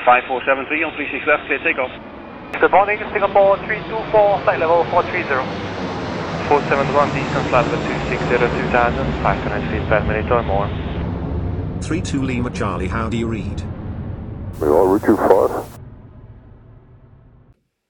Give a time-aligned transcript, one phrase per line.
[0.00, 1.92] 5473 on 36 left, clear takeoff.
[2.60, 5.44] Good morning, Singapore 324, flight level 430.
[6.48, 8.38] 471 distance level 260
[8.70, 10.68] 2000, 500 feet per minute or more.
[11.80, 13.62] 32 Lima Charlie, how do you read?
[14.60, 15.74] We are route 25.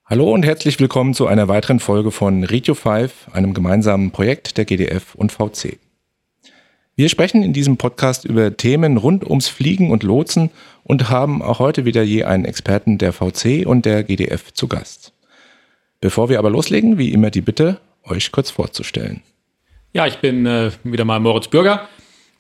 [0.07, 4.65] Hallo und herzlich willkommen zu einer weiteren Folge von Retio 5, einem gemeinsamen Projekt der
[4.65, 5.79] GDF und VC.
[6.97, 10.51] Wir sprechen in diesem Podcast über Themen rund ums Fliegen und Lotsen
[10.85, 15.13] und haben auch heute wieder je einen Experten der VC und der GDF zu Gast.
[16.01, 19.23] Bevor wir aber loslegen, wie immer die Bitte, euch kurz vorzustellen.
[19.93, 21.89] Ja, ich bin äh, wieder mal Moritz Bürger,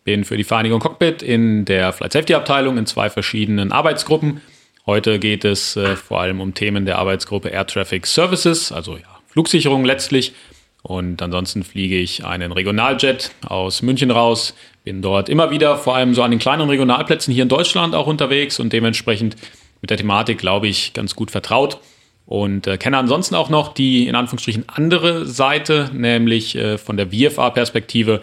[0.04, 4.40] bin für die Vereinigung Cockpit in der Flight Safety Abteilung in zwei verschiedenen Arbeitsgruppen.
[4.86, 9.18] Heute geht es äh, vor allem um Themen der Arbeitsgruppe Air Traffic Services, also ja,
[9.26, 10.32] Flugsicherung letztlich.
[10.86, 16.12] Und ansonsten fliege ich einen Regionaljet aus München raus, bin dort immer wieder vor allem
[16.12, 19.34] so an den kleineren Regionalplätzen hier in Deutschland auch unterwegs und dementsprechend
[19.80, 21.78] mit der Thematik, glaube ich, ganz gut vertraut.
[22.26, 27.08] Und äh, kenne ansonsten auch noch die in Anführungsstrichen andere Seite, nämlich äh, von der
[27.08, 28.20] VFA-Perspektive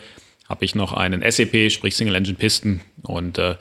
[0.47, 3.55] habe ich noch einen SEP, sprich Single Engine Pisten und äh,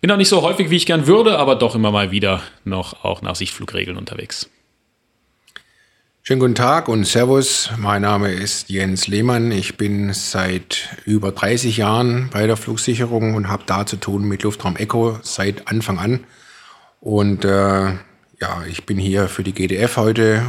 [0.00, 3.04] bin auch nicht so häufig, wie ich gern würde, aber doch immer mal wieder noch
[3.04, 4.48] auch nach Sichtflugregeln unterwegs.
[6.26, 7.68] Schönen guten Tag und Servus.
[7.76, 9.52] Mein Name ist Jens Lehmann.
[9.52, 14.42] Ich bin seit über 30 Jahren bei der Flugsicherung und habe da zu tun mit
[14.42, 16.20] Luftraum Echo seit Anfang an.
[17.02, 20.40] Und äh, ja, ich bin hier für die GDF heute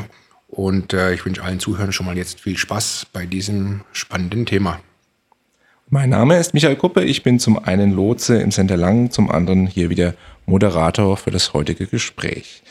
[0.48, 4.80] und äh, ich wünsche allen Zuhörern schon mal jetzt viel Spaß bei diesem spannenden Thema.
[5.90, 7.03] Mein Name ist Michael Kuppe.
[7.03, 10.14] Ich bin zum einen Lotse im Center Lang, zum anderen hier wieder
[10.46, 12.64] Moderator für das heutige Gespräch.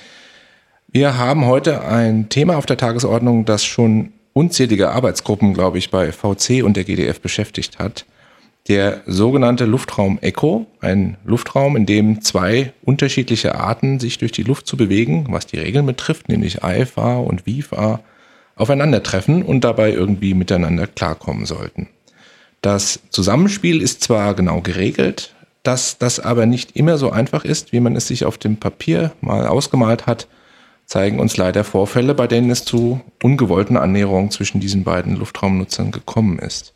[0.97, 6.13] Wir haben heute ein Thema auf der Tagesordnung, das schon unzählige Arbeitsgruppen, glaube ich, bei
[6.13, 8.07] VC und der GDF beschäftigt hat.
[8.69, 14.69] Der sogenannte Luftraum Echo, ein Luftraum, in dem zwei unterschiedliche Arten sich durch die Luft
[14.69, 17.99] zu bewegen, was die Regeln betrifft, nämlich IFA und VFA,
[18.55, 21.89] aufeinandertreffen und dabei irgendwie miteinander klarkommen sollten.
[22.63, 27.81] Das Zusammenspiel ist zwar genau geregelt, dass das aber nicht immer so einfach ist, wie
[27.81, 30.29] man es sich auf dem Papier mal ausgemalt hat,
[30.87, 36.39] zeigen uns leider Vorfälle, bei denen es zu ungewollten Annäherungen zwischen diesen beiden Luftraumnutzern gekommen
[36.39, 36.75] ist.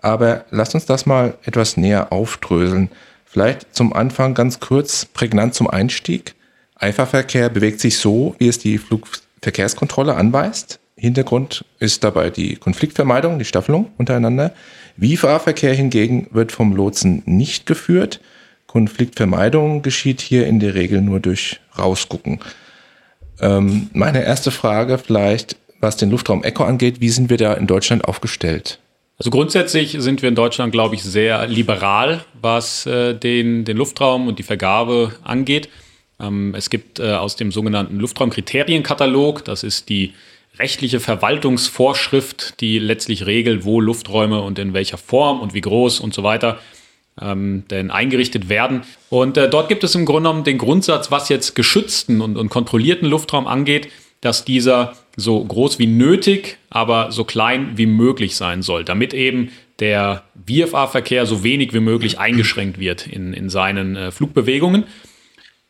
[0.00, 2.90] Aber lasst uns das mal etwas näher aufdröseln.
[3.24, 6.34] Vielleicht zum Anfang ganz kurz, prägnant zum Einstieg.
[6.76, 10.78] Eiferverkehr bewegt sich so, wie es die Flugverkehrskontrolle anweist.
[10.96, 14.52] Hintergrund ist dabei die Konfliktvermeidung, die Staffelung untereinander.
[14.96, 18.20] Wie-Fahrverkehr hingegen wird vom Lotsen nicht geführt.
[18.66, 22.40] Konfliktvermeidung geschieht hier in der Regel nur durch Rausgucken.
[23.40, 27.66] Ähm, meine erste Frage vielleicht, was den Luftraum Echo angeht, wie sind wir da in
[27.66, 28.78] Deutschland aufgestellt?
[29.18, 34.28] Also grundsätzlich sind wir in Deutschland, glaube ich, sehr liberal, was äh, den, den Luftraum
[34.28, 35.68] und die Vergabe angeht.
[36.20, 40.14] Ähm, es gibt äh, aus dem sogenannten Luftraumkriterienkatalog, das ist die
[40.58, 46.14] rechtliche Verwaltungsvorschrift, die letztlich regelt, wo Lufträume und in welcher Form und wie groß und
[46.14, 46.58] so weiter
[47.20, 48.82] ähm, denn eingerichtet werden.
[49.10, 52.48] Und äh, dort gibt es im Grunde genommen den Grundsatz, was jetzt geschützten und, und
[52.48, 53.88] kontrollierten Luftraum angeht,
[54.20, 59.50] dass dieser so groß wie nötig, aber so klein wie möglich sein soll, damit eben
[59.80, 64.84] der VFA-Verkehr so wenig wie möglich eingeschränkt wird in, in seinen äh, Flugbewegungen.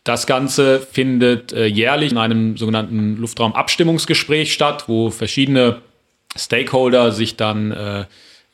[0.05, 5.83] Das Ganze findet äh, jährlich in einem sogenannten Luftraumabstimmungsgespräch statt, wo verschiedene
[6.37, 8.05] Stakeholder sich dann äh,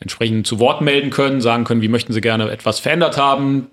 [0.05, 3.67] entsprechend zu Wort melden können, sagen können, wie möchten sie gerne etwas verändert haben.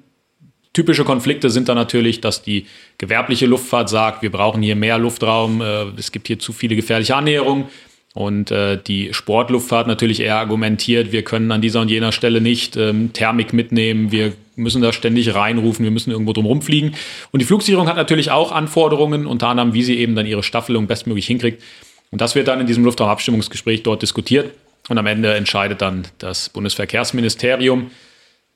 [0.73, 2.65] Typische Konflikte sind dann natürlich, dass die
[2.97, 7.15] gewerbliche Luftfahrt sagt, wir brauchen hier mehr Luftraum, äh, es gibt hier zu viele gefährliche
[7.15, 7.65] Annäherungen.
[8.13, 12.75] Und äh, die Sportluftfahrt natürlich eher argumentiert, wir können an dieser und jener Stelle nicht
[12.75, 16.93] ähm, Thermik mitnehmen, wir müssen da ständig reinrufen, wir müssen irgendwo drum rumfliegen.
[17.31, 20.87] Und die Flugsicherung hat natürlich auch Anforderungen, unter anderem, wie sie eben dann ihre Staffelung
[20.87, 21.63] bestmöglich hinkriegt.
[22.11, 24.51] Und das wird dann in diesem Luftraumabstimmungsgespräch dort diskutiert.
[24.89, 27.91] Und am Ende entscheidet dann das Bundesverkehrsministerium.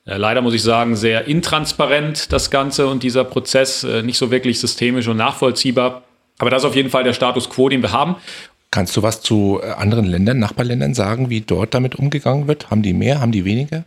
[0.06, 4.30] Äh, leider muss ich sagen, sehr intransparent das Ganze und dieser Prozess, äh, nicht so
[4.30, 6.02] wirklich systemisch und nachvollziehbar.
[6.38, 8.16] Aber das ist auf jeden Fall der Status quo, den wir haben.
[8.70, 12.70] Kannst du was zu äh, anderen Ländern, Nachbarländern sagen, wie dort damit umgegangen wird?
[12.70, 13.84] Haben die mehr, haben die weniger?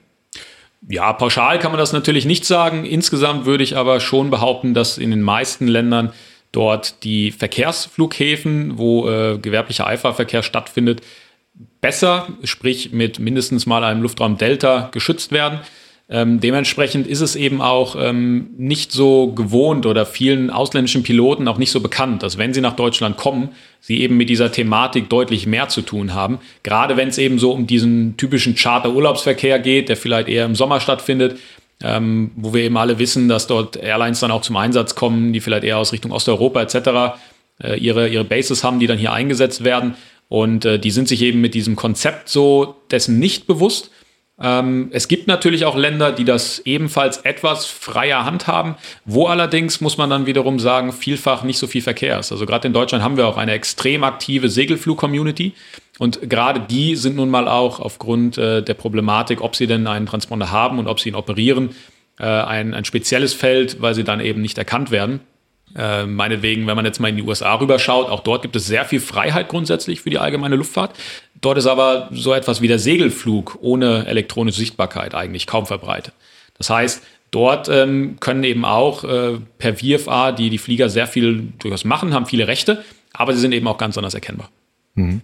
[0.88, 2.86] Ja, pauschal kann man das natürlich nicht sagen.
[2.86, 6.14] Insgesamt würde ich aber schon behaupten, dass in den meisten Ländern
[6.52, 11.02] dort die Verkehrsflughäfen, wo äh, gewerblicher Eiferverkehr stattfindet,
[11.82, 15.60] besser, sprich mit mindestens mal einem Luftraum Delta geschützt werden.
[16.12, 21.60] Ähm, dementsprechend ist es eben auch ähm, nicht so gewohnt oder vielen ausländischen Piloten auch
[21.60, 25.46] nicht so bekannt, dass wenn sie nach Deutschland kommen, sie eben mit dieser Thematik deutlich
[25.46, 26.40] mehr zu tun haben.
[26.64, 30.80] Gerade wenn es eben so um diesen typischen Charter-Urlaubsverkehr geht, der vielleicht eher im Sommer
[30.80, 31.38] stattfindet,
[31.84, 35.42] ähm, wo wir eben alle wissen, dass dort Airlines dann auch zum Einsatz kommen, die
[35.42, 37.20] vielleicht eher aus Richtung Osteuropa etc.
[37.62, 39.94] Äh, ihre, ihre Bases haben, die dann hier eingesetzt werden.
[40.30, 43.92] Und äh, die sind sich eben mit diesem Konzept so dessen nicht bewusst.
[44.42, 49.98] Ähm, es gibt natürlich auch Länder, die das ebenfalls etwas freier handhaben, wo allerdings, muss
[49.98, 52.32] man dann wiederum sagen, vielfach nicht so viel Verkehr ist.
[52.32, 55.54] Also gerade in Deutschland haben wir auch eine extrem aktive Segelflug-Community.
[55.98, 60.06] Und gerade die sind nun mal auch aufgrund äh, der Problematik, ob sie denn einen
[60.06, 61.72] Transponder haben und ob sie ihn operieren,
[62.20, 65.20] äh, ein, ein spezielles Feld, weil sie dann eben nicht erkannt werden.
[65.76, 68.86] Äh, meinetwegen, wenn man jetzt mal in die USA rüberschaut, auch dort gibt es sehr
[68.86, 70.96] viel Freiheit grundsätzlich für die allgemeine Luftfahrt.
[71.42, 76.14] Dort ist aber so etwas wie der Segelflug ohne elektronische Sichtbarkeit eigentlich kaum verbreitet.
[76.58, 81.54] Das heißt, dort ähm, können eben auch äh, per VFA die, die Flieger sehr viel
[81.60, 82.84] durchaus machen, haben viele Rechte,
[83.14, 84.50] aber sie sind eben auch ganz anders erkennbar.
[84.96, 85.22] Mhm.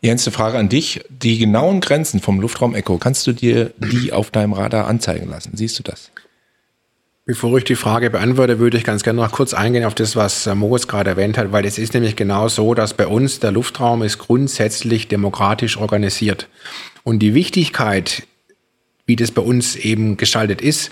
[0.00, 1.00] Jens, eine Frage an dich.
[1.08, 5.56] Die genauen Grenzen vom Luftraum Echo, kannst du dir die auf deinem Radar anzeigen lassen?
[5.56, 6.12] Siehst du das?
[7.28, 10.46] Bevor ich die Frage beantworte, würde ich ganz gerne noch kurz eingehen auf das, was
[10.46, 13.52] äh, Moritz gerade erwähnt hat, weil es ist nämlich genau so, dass bei uns der
[13.52, 16.48] Luftraum ist grundsätzlich demokratisch organisiert.
[17.04, 18.22] Und die Wichtigkeit,
[19.04, 20.90] wie das bei uns eben gestaltet ist,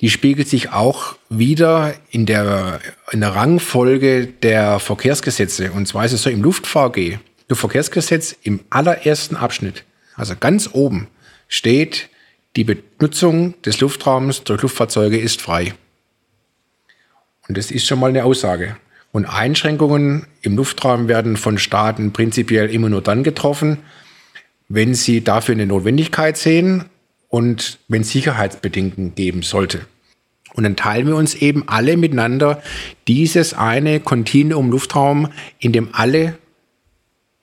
[0.00, 2.80] die spiegelt sich auch wieder in der,
[3.10, 5.70] in der Rangfolge der Verkehrsgesetze.
[5.70, 7.18] Und zwar ist es so im Luft-VG.
[7.50, 9.84] Luftverkehrsgesetz im allerersten Abschnitt,
[10.16, 11.08] also ganz oben,
[11.46, 12.08] steht,
[12.56, 15.74] die Benutzung des Luftraums durch Luftfahrzeuge ist frei.
[17.48, 18.76] Und das ist schon mal eine Aussage.
[19.12, 23.78] Und Einschränkungen im Luftraum werden von Staaten prinzipiell immer nur dann getroffen,
[24.68, 26.86] wenn sie dafür eine Notwendigkeit sehen
[27.28, 29.86] und wenn es Sicherheitsbedenken geben sollte.
[30.54, 32.62] Und dann teilen wir uns eben alle miteinander
[33.08, 35.28] dieses eine Kontinuum Luftraum,
[35.58, 36.38] in dem alle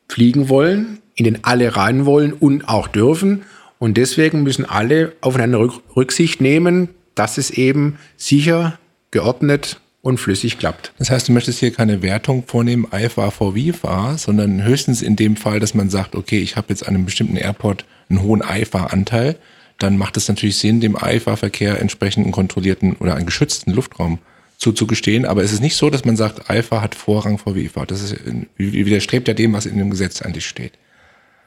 [0.07, 3.43] fliegen wollen, in den alle rein wollen und auch dürfen.
[3.81, 8.77] Und deswegen müssen alle aufeinander Rücksicht nehmen, dass es eben sicher,
[9.09, 10.93] geordnet und flüssig klappt.
[10.99, 15.35] Das heißt, du möchtest hier keine Wertung vornehmen, IFA vor VFA, sondern höchstens in dem
[15.35, 19.37] Fall, dass man sagt, okay, ich habe jetzt an einem bestimmten Airport einen hohen IFA-Anteil,
[19.79, 24.19] dann macht es natürlich Sinn, dem IFA-Verkehr entsprechend einen kontrollierten oder einen geschützten Luftraum
[24.57, 25.25] zuzugestehen.
[25.25, 27.87] Aber es ist nicht so, dass man sagt, Alpha hat Vorrang vor WIFA.
[27.87, 28.15] Das ist,
[28.57, 30.73] widerstrebt ja dem, was in dem Gesetz eigentlich steht.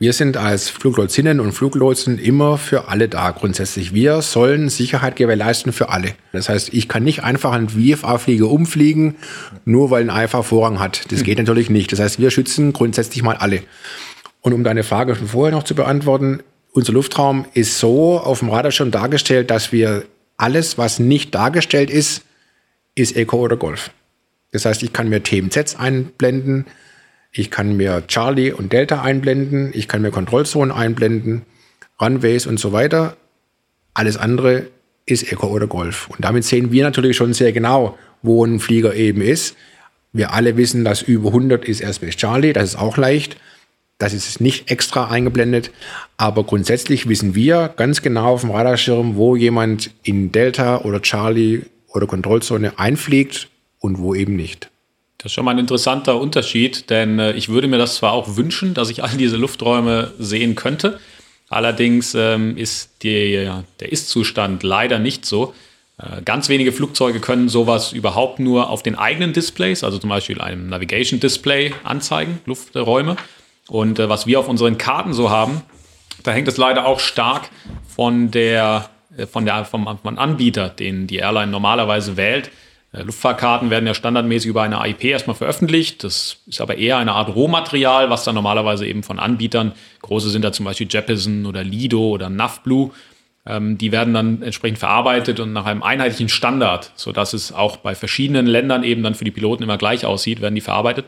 [0.01, 3.95] Wir sind als Fluglotsinnen und Fluglotsen immer für alle da grundsätzlich.
[3.95, 6.15] Wir sollen Sicherheit gewährleisten für alle.
[6.33, 9.15] Das heißt, ich kann nicht einfach einen VFA-Flieger umfliegen,
[9.65, 11.13] nur weil ein IFA Vorrang hat.
[11.13, 11.93] Das geht natürlich nicht.
[11.93, 13.63] Das heißt, wir schützen grundsätzlich mal alle.
[14.41, 16.41] Und um deine Frage von vorher noch zu beantworten,
[16.73, 20.05] unser Luftraum ist so auf dem Radar schon dargestellt, dass wir
[20.37, 22.25] alles, was nicht dargestellt ist,
[22.97, 23.91] ist Echo oder Golf.
[24.51, 26.67] Das heißt, ich kann mir TMZs einblenden,
[27.37, 31.43] ich kann mir Charlie und Delta einblenden, ich kann mir Kontrollzonen einblenden,
[32.01, 33.17] Runways und so weiter.
[33.93, 34.69] Alles andere
[35.05, 36.09] ist Echo oder Golf.
[36.09, 39.57] Und damit sehen wir natürlich schon sehr genau, wo ein Flieger eben ist.
[40.13, 43.37] Wir alle wissen, dass über 100 ist Airspace Charlie, das ist auch leicht.
[43.99, 45.73] Das ist nicht extra eingeblendet.
[46.17, 51.63] Aber grundsätzlich wissen wir ganz genau auf dem Radarschirm, wo jemand in Delta oder Charlie
[51.89, 53.49] oder Kontrollzone einfliegt
[53.81, 54.71] und wo eben nicht.
[55.25, 58.37] Das ist schon mal ein interessanter Unterschied, denn äh, ich würde mir das zwar auch
[58.37, 61.01] wünschen, dass ich all diese Lufträume sehen könnte.
[61.49, 63.51] Allerdings ähm, ist die,
[63.81, 65.55] der Ist-Zustand leider nicht so.
[65.97, 70.43] Äh, ganz wenige Flugzeuge können sowas überhaupt nur auf den eigenen Displays, also zum Beispiel
[70.43, 73.17] einem Navigation Display, anzeigen, Lufträume.
[73.67, 75.63] Und äh, was wir auf unseren Karten so haben,
[76.23, 77.49] da hängt es leider auch stark
[77.89, 82.51] von der äh, von der, vom, vom Anbieter, den die Airline normalerweise wählt.
[82.95, 86.05] Äh, Luftfahrkarten werden ja standardmäßig über eine AIP erstmal veröffentlicht.
[86.05, 89.73] Das ist aber eher eine Art Rohmaterial, was dann normalerweise eben von Anbietern,
[90.03, 92.91] große sind da zum Beispiel Jeppesen oder Lido oder Navblue,
[93.47, 97.95] ähm, die werden dann entsprechend verarbeitet und nach einem einheitlichen Standard, sodass es auch bei
[97.95, 101.07] verschiedenen Ländern eben dann für die Piloten immer gleich aussieht, werden die verarbeitet.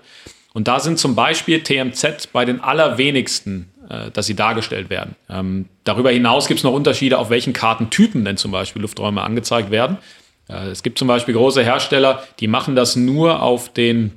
[0.53, 5.15] Und da sind zum Beispiel TMZ bei den allerwenigsten äh, dass sie dargestellt werden.
[5.31, 9.71] Ähm, darüber hinaus gibt es noch Unterschiede, auf welchen Kartentypen denn zum Beispiel Lufträume angezeigt
[9.71, 9.99] werden.
[10.49, 14.13] Es gibt zum Beispiel große Hersteller, die machen das nur auf den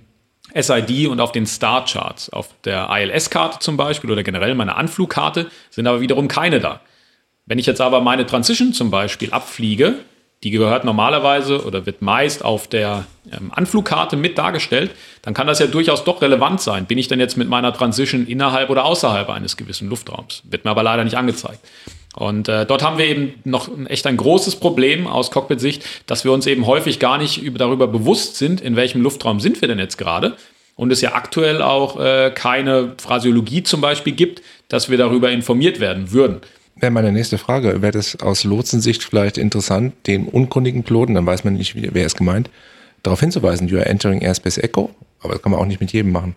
[0.54, 2.32] SID und auf den Star-Charts.
[2.32, 6.82] Auf der ILS-Karte zum Beispiel oder generell meine Anflugkarte sind aber wiederum keine da.
[7.46, 9.96] Wenn ich jetzt aber meine Transition zum Beispiel abfliege,
[10.44, 15.60] die gehört normalerweise oder wird meist auf der ähm, Anflugkarte mit dargestellt, dann kann das
[15.60, 16.86] ja durchaus doch relevant sein.
[16.86, 20.44] Bin ich denn jetzt mit meiner Transition innerhalb oder außerhalb eines gewissen Luftraums?
[20.46, 21.60] Wird mir aber leider nicht angezeigt.
[22.20, 26.34] Und äh, dort haben wir eben noch echt ein großes Problem aus Cockpit-Sicht, dass wir
[26.34, 29.80] uns eben häufig gar nicht über, darüber bewusst sind, in welchem Luftraum sind wir denn
[29.80, 30.36] jetzt gerade.
[30.76, 35.80] Und es ja aktuell auch äh, keine Phrasiologie zum Beispiel gibt, dass wir darüber informiert
[35.80, 36.42] werden würden.
[36.76, 37.82] Wäre meine nächste Frage.
[37.82, 42.16] Wäre das aus Lotsensicht vielleicht interessant, den unkundigen Piloten, dann weiß man nicht, wer es
[42.16, 42.50] gemeint,
[43.04, 44.90] darauf hinzuweisen, you are entering Airspace Echo,
[45.22, 46.36] aber das kann man auch nicht mit jedem machen.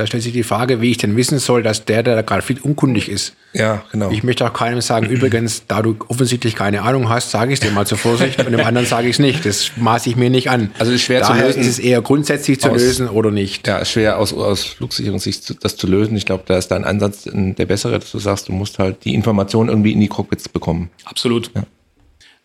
[0.00, 2.40] Da stellt sich die Frage, wie ich denn wissen soll, dass der, der da gerade
[2.40, 3.34] viel unkundig ist.
[3.52, 4.10] Ja, genau.
[4.10, 7.66] Ich möchte auch keinem sagen, übrigens, da du offensichtlich keine Ahnung hast, sage ich es
[7.66, 9.44] dir mal zur Vorsicht und dem anderen sage ich es nicht.
[9.44, 10.70] Das maße ich mir nicht an.
[10.78, 11.60] Also ist schwer Daher zu lösen.
[11.60, 13.66] ist es eher grundsätzlich zu Aus- lösen oder nicht.
[13.68, 16.16] Ja, ist schwer aus, aus Flugsicherungssicht zu- das zu lösen.
[16.16, 19.14] Ich glaube, da ist dein Ansatz der bessere, dass du sagst, du musst halt die
[19.14, 20.88] Informationen irgendwie in die Cockpits bekommen.
[21.04, 21.50] Absolut.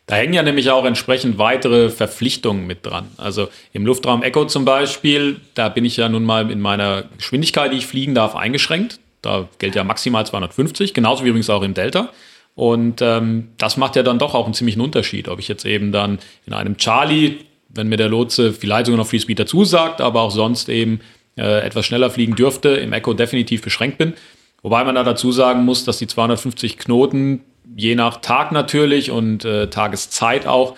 [0.07, 3.07] Da hängen ja nämlich auch entsprechend weitere Verpflichtungen mit dran.
[3.17, 7.71] Also im Luftraum Echo zum Beispiel, da bin ich ja nun mal in meiner Geschwindigkeit,
[7.71, 8.99] die ich fliegen darf, eingeschränkt.
[9.23, 12.09] Da gilt ja maximal 250, genauso wie übrigens auch im Delta.
[12.53, 15.91] Und ähm, das macht ja dann doch auch einen ziemlichen Unterschied, ob ich jetzt eben
[15.91, 20.01] dann in einem Charlie, wenn mir der Lotse vielleicht sogar noch Free Speed dazu sagt,
[20.01, 21.01] aber auch sonst eben
[21.35, 24.13] äh, etwas schneller fliegen dürfte, im Echo definitiv beschränkt bin.
[24.61, 27.41] Wobei man da dazu sagen muss, dass die 250 Knoten
[27.75, 30.75] je nach Tag natürlich und äh, Tageszeit auch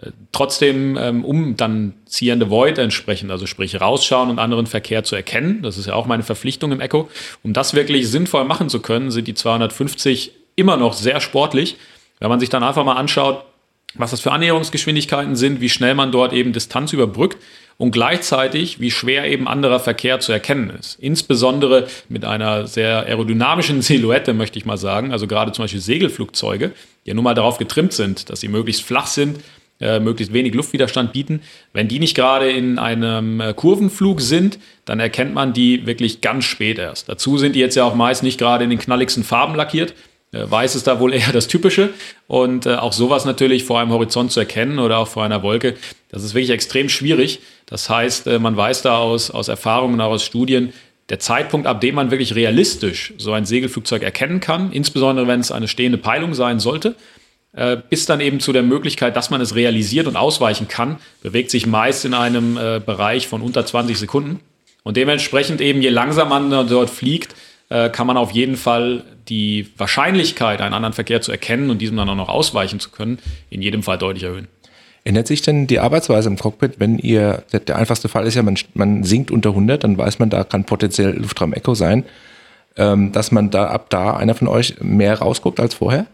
[0.00, 5.16] äh, trotzdem, ähm, um dann ziehende Void entsprechend, also sprich rausschauen und anderen Verkehr zu
[5.16, 7.08] erkennen, das ist ja auch meine Verpflichtung im Echo,
[7.42, 11.76] um das wirklich sinnvoll machen zu können, sind die 250 immer noch sehr sportlich.
[12.20, 13.44] Wenn man sich dann einfach mal anschaut,
[13.94, 17.38] was das für Annäherungsgeschwindigkeiten sind, wie schnell man dort eben Distanz überbrückt
[17.76, 20.98] und gleichzeitig, wie schwer eben anderer Verkehr zu erkennen ist.
[21.00, 25.12] Insbesondere mit einer sehr aerodynamischen Silhouette, möchte ich mal sagen.
[25.12, 26.72] Also gerade zum Beispiel Segelflugzeuge,
[27.04, 29.40] die ja nun mal darauf getrimmt sind, dass sie möglichst flach sind,
[29.80, 31.40] äh, möglichst wenig Luftwiderstand bieten.
[31.72, 36.44] Wenn die nicht gerade in einem äh, Kurvenflug sind, dann erkennt man die wirklich ganz
[36.44, 37.08] spät erst.
[37.08, 39.94] Dazu sind die jetzt ja auch meist nicht gerade in den knalligsten Farben lackiert.
[40.34, 41.90] Äh, Weiß ist da wohl eher das Typische.
[42.26, 45.74] Und äh, auch sowas natürlich vor einem Horizont zu erkennen oder auch vor einer Wolke,
[46.10, 47.40] das ist wirklich extrem schwierig.
[47.66, 50.72] Das heißt, äh, man weiß da aus, aus Erfahrungen, auch aus Studien,
[51.10, 55.52] der Zeitpunkt, ab dem man wirklich realistisch so ein Segelflugzeug erkennen kann, insbesondere wenn es
[55.52, 56.96] eine stehende Peilung sein sollte,
[57.52, 61.50] äh, bis dann eben zu der Möglichkeit, dass man es realisiert und ausweichen kann, bewegt
[61.50, 64.40] sich meist in einem äh, Bereich von unter 20 Sekunden.
[64.82, 67.34] Und dementsprechend eben, je langsamer man dort fliegt,
[67.74, 71.96] äh, kann man auf jeden Fall die Wahrscheinlichkeit, einen anderen Verkehr zu erkennen und diesem
[71.96, 73.18] dann auch noch ausweichen zu können,
[73.50, 74.46] in jedem Fall deutlich erhöhen.
[75.02, 78.42] Ändert sich denn die Arbeitsweise im Cockpit, wenn ihr, der, der einfachste Fall ist ja,
[78.42, 82.04] man, man sinkt unter 100, dann weiß man, da kann potenziell Luftraum Echo sein,
[82.76, 86.06] ähm, dass man da ab da einer von euch mehr rausguckt als vorher?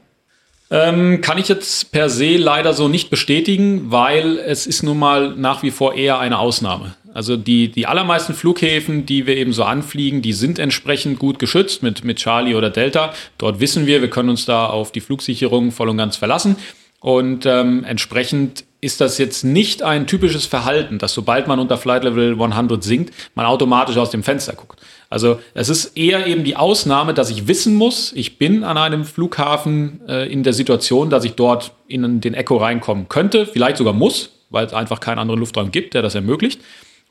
[0.71, 5.35] Ähm, kann ich jetzt per se leider so nicht bestätigen, weil es ist nun mal
[5.37, 6.95] nach wie vor eher eine Ausnahme.
[7.13, 11.83] Also die, die allermeisten Flughäfen, die wir eben so anfliegen, die sind entsprechend gut geschützt
[11.83, 13.13] mit, mit Charlie oder Delta.
[13.39, 16.57] Dort wissen wir, wir können uns da auf die Flugsicherung voll und ganz verlassen.
[17.01, 22.05] Und ähm, entsprechend ist das jetzt nicht ein typisches Verhalten, dass sobald man unter Flight
[22.05, 24.81] Level 100 sinkt, man automatisch aus dem Fenster guckt.
[25.09, 29.05] Also es ist eher eben die Ausnahme, dass ich wissen muss, ich bin an einem
[29.05, 33.95] Flughafen äh, in der Situation, dass ich dort in den Echo reinkommen könnte, vielleicht sogar
[33.95, 36.61] muss, weil es einfach keinen anderen Luftraum gibt, der das ermöglicht.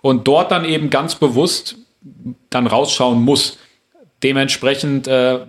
[0.01, 1.75] Und dort dann eben ganz bewusst
[2.49, 3.57] dann rausschauen muss.
[4.23, 5.39] Dementsprechend äh,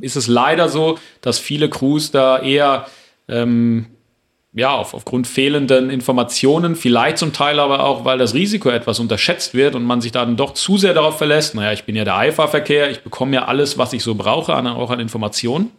[0.00, 2.86] ist es leider so, dass viele Crews da eher
[3.28, 3.86] ähm,
[4.54, 9.54] ja, auf, aufgrund fehlenden Informationen, vielleicht zum Teil aber auch, weil das Risiko etwas unterschätzt
[9.54, 12.16] wird und man sich dann doch zu sehr darauf verlässt, naja, ich bin ja der
[12.16, 15.70] Eiferverkehr, ich bekomme ja alles, was ich so brauche, auch an Informationen.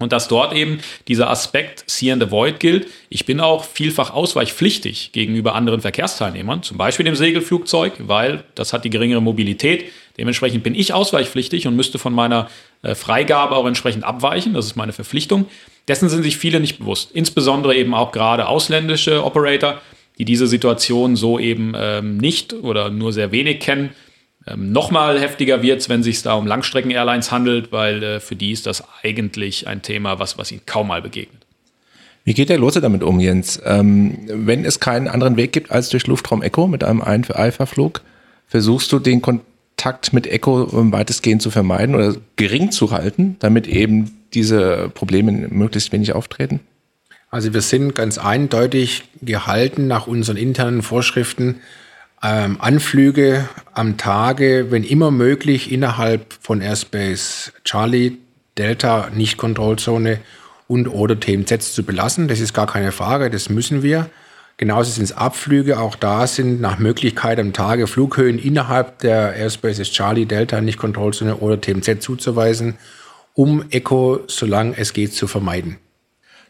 [0.00, 2.86] Und dass dort eben dieser Aspekt See and Avoid gilt.
[3.10, 8.86] Ich bin auch vielfach ausweichpflichtig gegenüber anderen Verkehrsteilnehmern, zum Beispiel dem Segelflugzeug, weil das hat
[8.86, 9.84] die geringere Mobilität.
[10.16, 12.48] Dementsprechend bin ich ausweichpflichtig und müsste von meiner
[12.82, 14.54] äh, Freigabe auch entsprechend abweichen.
[14.54, 15.46] Das ist meine Verpflichtung.
[15.86, 17.10] Dessen sind sich viele nicht bewusst.
[17.12, 19.82] Insbesondere eben auch gerade ausländische Operator,
[20.18, 23.90] die diese Situation so eben ähm, nicht oder nur sehr wenig kennen.
[24.46, 28.36] Ähm, Nochmal heftiger wird es, wenn es sich da um Langstrecken-Airlines handelt, weil äh, für
[28.36, 31.46] die ist das eigentlich ein Thema, was, was ihnen kaum mal begegnet.
[32.24, 33.60] Wie geht der Lotse damit um, Jens?
[33.64, 38.02] Ähm, wenn es keinen anderen Weg gibt als durch Luftraum Echo mit einem Alpha-Flug,
[38.46, 43.66] versuchst du den Kontakt mit Echo ähm, weitestgehend zu vermeiden oder gering zu halten, damit
[43.66, 46.60] eben diese Probleme möglichst wenig auftreten?
[47.30, 51.60] Also wir sind ganz eindeutig gehalten nach unseren internen Vorschriften,
[52.22, 58.18] ähm, Anflüge am Tage, wenn immer möglich, innerhalb von Airspace Charlie,
[58.58, 60.20] Delta, Nicht-Kontrollzone
[60.68, 62.28] und oder TMZ zu belassen.
[62.28, 64.10] Das ist gar keine Frage, das müssen wir.
[64.58, 69.90] Genauso sind es Abflüge, auch da sind nach Möglichkeit am Tage Flughöhen innerhalb der Airspaces
[69.90, 72.76] Charlie, Delta, Nicht-Kontrollzone oder TMZ zuzuweisen,
[73.32, 75.78] um Echo, solange es geht, zu vermeiden.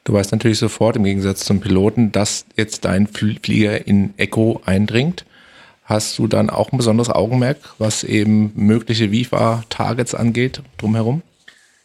[0.02, 5.24] Du weißt natürlich sofort, im Gegensatz zum Piloten, dass jetzt dein Flieger in Echo eindringt.
[5.90, 11.22] Hast du dann auch ein besonderes Augenmerk, was eben mögliche VIFA-Targets angeht, drumherum?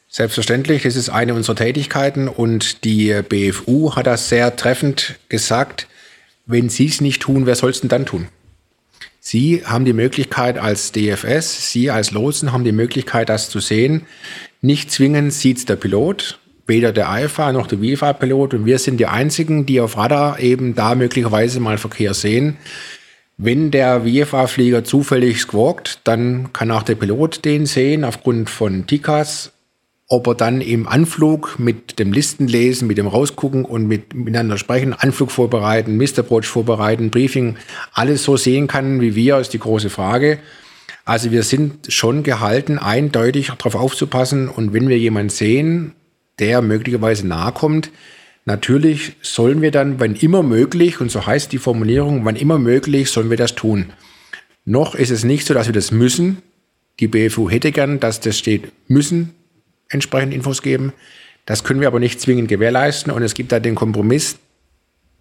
[0.07, 5.87] Selbstverständlich, das ist eine unserer Tätigkeiten und die BFU hat das sehr treffend gesagt.
[6.45, 8.27] Wenn Sie es nicht tun, wer soll es denn dann tun?
[9.21, 14.05] Sie haben die Möglichkeit als DFS, Sie als Lotsen haben die Möglichkeit, das zu sehen.
[14.61, 18.53] Nicht zwingend sieht es der Pilot, weder der IFA noch der WIFA-Pilot.
[18.53, 22.57] Und wir sind die Einzigen, die auf Radar eben da möglicherweise mal Verkehr sehen.
[23.37, 29.51] Wenn der WFA-Flieger zufällig squawkt, dann kann auch der Pilot den sehen aufgrund von TICAS
[30.07, 34.93] ob er dann im Anflug mit dem Listenlesen, mit dem Rausgucken und mit miteinander sprechen,
[34.93, 36.19] Anflug vorbereiten, Mr.
[36.19, 37.57] Approach vorbereiten, Briefing,
[37.91, 40.39] alles so sehen kann wie wir, ist die große Frage.
[41.05, 45.93] Also wir sind schon gehalten, eindeutig darauf aufzupassen und wenn wir jemanden sehen,
[46.37, 47.89] der möglicherweise nahe kommt,
[48.45, 53.11] natürlich sollen wir dann, wenn immer möglich, und so heißt die Formulierung, wann immer möglich,
[53.11, 53.91] sollen wir das tun.
[54.65, 56.41] Noch ist es nicht so, dass wir das müssen.
[56.99, 59.35] Die BFU hätte gern, dass das steht müssen,
[59.89, 60.93] entsprechend Infos geben.
[61.45, 64.37] Das können wir aber nicht zwingend gewährleisten und es gibt da den Kompromiss,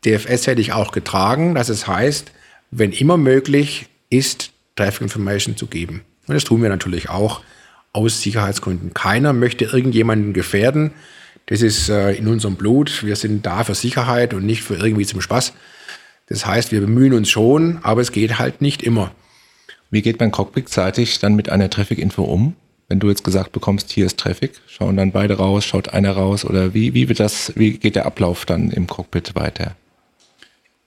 [0.04, 2.33] DFS hätte ich auch getragen, dass es heißt,
[2.71, 6.02] wenn immer möglich ist, Traffic Information zu geben.
[6.26, 7.43] Und das tun wir natürlich auch
[7.93, 8.93] aus Sicherheitsgründen.
[8.93, 10.93] Keiner möchte irgendjemanden gefährden.
[11.47, 13.05] Das ist äh, in unserem Blut.
[13.05, 15.53] Wir sind da für Sicherheit und nicht für irgendwie zum Spaß.
[16.27, 19.13] Das heißt, wir bemühen uns schon, aber es geht halt nicht immer.
[19.91, 22.57] Wie geht man cockpitseitig dann mit einer Traffic-Info um?
[22.89, 26.45] wenn du jetzt gesagt bekommst, hier ist Traffic, schauen dann beide raus, schaut einer raus
[26.45, 29.75] oder wie, wie wird das, wie geht der Ablauf dann im Cockpit weiter?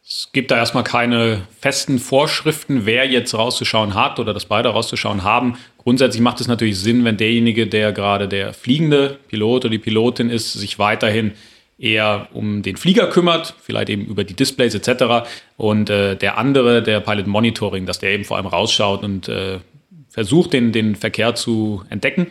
[0.10, 5.24] Es gibt da erstmal keine festen Vorschriften, wer jetzt rauszuschauen hat oder dass beide rauszuschauen
[5.24, 5.58] haben.
[5.78, 10.30] Grundsätzlich macht es natürlich Sinn, wenn derjenige, der gerade der fliegende Pilot oder die Pilotin
[10.30, 11.34] ist, sich weiterhin
[11.78, 15.28] eher um den Flieger kümmert, vielleicht eben über die Displays etc.
[15.58, 19.60] Und äh, der andere, der Pilot Monitoring, dass der eben vor allem rausschaut und äh,
[20.08, 22.28] versucht, den, den Verkehr zu entdecken.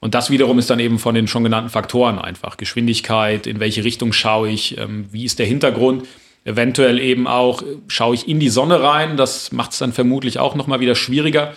[0.00, 2.56] Und das wiederum ist dann eben von den schon genannten Faktoren einfach.
[2.56, 6.08] Geschwindigkeit, in welche Richtung schaue ich, ähm, wie ist der Hintergrund.
[6.44, 9.16] Eventuell eben auch, schaue ich in die Sonne rein.
[9.16, 11.52] Das macht es dann vermutlich auch nochmal wieder schwieriger.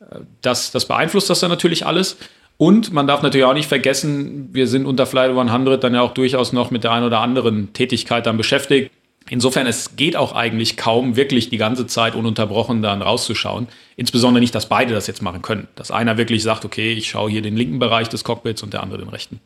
[0.00, 2.16] Äh, das, das beeinflusst das dann natürlich alles.
[2.56, 6.14] Und man darf natürlich auch nicht vergessen, wir sind unter Flight 100 dann ja auch
[6.14, 8.92] durchaus noch mit der einen oder anderen Tätigkeit dann beschäftigt.
[9.30, 13.68] Insofern, es geht auch eigentlich kaum wirklich die ganze Zeit ununterbrochen dann rauszuschauen.
[13.96, 15.66] Insbesondere nicht, dass beide das jetzt machen können.
[15.76, 18.82] Dass einer wirklich sagt, okay, ich schaue hier den linken Bereich des Cockpits und der
[18.82, 19.40] andere den rechten.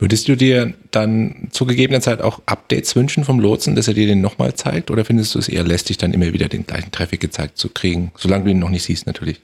[0.00, 4.06] Würdest du dir dann zu gegebener Zeit auch Updates wünschen vom Lotsen, dass er dir
[4.06, 4.90] den nochmal zeigt?
[4.90, 8.10] Oder findest du es eher lästig, dann immer wieder den gleichen Traffic gezeigt zu kriegen?
[8.16, 9.40] Solange du ihn noch nicht siehst, natürlich.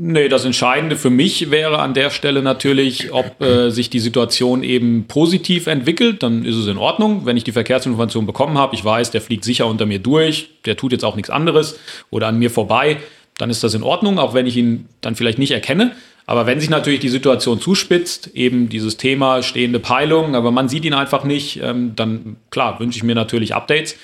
[0.00, 4.62] Nee, das Entscheidende für mich wäre an der Stelle natürlich, ob äh, sich die Situation
[4.62, 7.26] eben positiv entwickelt, dann ist es in Ordnung.
[7.26, 10.76] Wenn ich die Verkehrsinformation bekommen habe, ich weiß, der fliegt sicher unter mir durch, der
[10.76, 11.80] tut jetzt auch nichts anderes
[12.10, 12.98] oder an mir vorbei,
[13.38, 15.96] dann ist das in Ordnung, auch wenn ich ihn dann vielleicht nicht erkenne.
[16.26, 20.84] Aber wenn sich natürlich die Situation zuspitzt, eben dieses Thema stehende Peilung, aber man sieht
[20.84, 23.96] ihn einfach nicht, ähm, dann klar, wünsche ich mir natürlich Updates.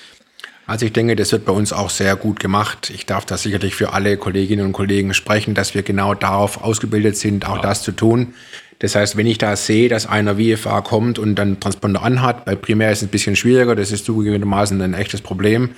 [0.67, 2.91] Also ich denke, das wird bei uns auch sehr gut gemacht.
[2.93, 7.17] Ich darf da sicherlich für alle Kolleginnen und Kollegen sprechen, dass wir genau darauf ausgebildet
[7.17, 7.61] sind, auch ja.
[7.61, 8.33] das zu tun.
[8.79, 12.55] Das heißt, wenn ich da sehe, dass einer VFA kommt und dann Transponder anhat, bei
[12.55, 15.69] Primär ist es ein bisschen schwieriger, das ist zugegebenermaßen ein echtes Problem.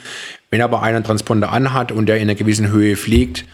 [0.50, 3.46] Wenn aber einer Transponder anhat und der in einer gewissen Höhe fliegt,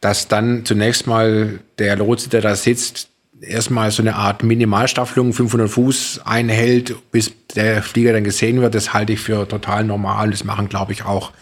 [0.00, 3.08] dass dann zunächst mal der Lotse, der da sitzt,
[3.40, 8.92] erstmal so eine Art Minimalstaffelung, 500 Fuß einhält, bis der Flieger dann gesehen wird, das
[8.92, 10.30] halte ich für total normal.
[10.30, 11.32] Das machen, glaube ich, auch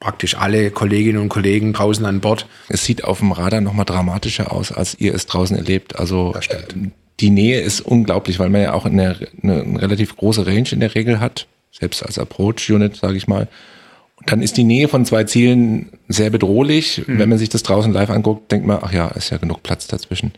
[0.00, 2.46] praktisch alle Kolleginnen und Kollegen draußen an Bord.
[2.68, 5.98] Es sieht auf dem Radar nochmal dramatischer aus, als ihr es draußen erlebt.
[5.98, 6.34] Also
[7.20, 10.80] die Nähe ist unglaublich, weil man ja auch eine, eine, eine relativ große Range in
[10.80, 13.48] der Regel hat, selbst als Approach-Unit, sage ich mal.
[14.16, 17.02] Und dann ist die Nähe von zwei Zielen sehr bedrohlich.
[17.06, 17.18] Mhm.
[17.18, 19.86] Wenn man sich das draußen live anguckt, denkt man, ach ja, ist ja genug Platz
[19.86, 20.32] dazwischen.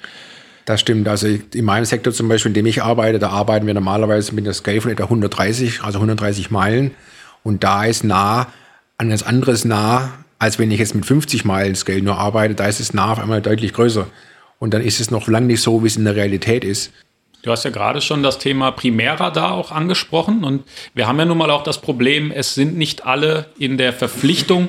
[0.71, 1.09] Das stimmt.
[1.09, 4.45] Also in meinem Sektor zum Beispiel, in dem ich arbeite, da arbeiten wir normalerweise mit
[4.45, 6.93] einer Scale von etwa 130, also 130 Meilen.
[7.43, 8.47] Und da ist nah
[8.97, 12.55] an das anderes nah, als wenn ich jetzt mit 50 Meilen Scale nur arbeite.
[12.55, 14.07] Da ist es nah auf einmal deutlich größer.
[14.61, 16.93] Und dann ist es noch lange nicht so, wie es in der Realität ist.
[17.43, 20.45] Du hast ja gerade schon das Thema Primärradar auch angesprochen.
[20.45, 20.63] Und
[20.95, 24.69] wir haben ja nun mal auch das Problem, es sind nicht alle in der Verpflichtung,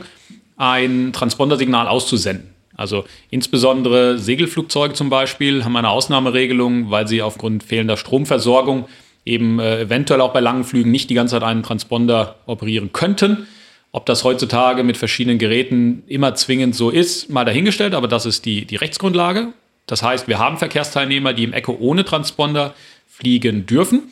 [0.57, 2.50] ein Transpondersignal auszusenden.
[2.81, 8.87] Also insbesondere Segelflugzeuge zum Beispiel haben eine Ausnahmeregelung, weil sie aufgrund fehlender Stromversorgung
[9.23, 13.47] eben äh, eventuell auch bei langen Flügen nicht die ganze Zeit einen Transponder operieren könnten.
[13.91, 18.45] Ob das heutzutage mit verschiedenen Geräten immer zwingend so ist, mal dahingestellt, aber das ist
[18.45, 19.49] die, die Rechtsgrundlage.
[19.85, 22.73] Das heißt, wir haben Verkehrsteilnehmer, die im Echo ohne Transponder
[23.07, 24.03] fliegen dürfen.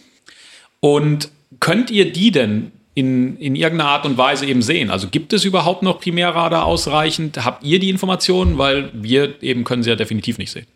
[0.82, 4.92] Und könnt ihr die denn in, in irgendeiner Art und Weise eben sehen.
[4.92, 7.46] Also gibt es überhaupt noch Primärradar ausreichend?
[7.46, 8.58] Habt ihr die Informationen?
[8.58, 10.68] Weil wir eben können sie ja definitiv nicht sehen.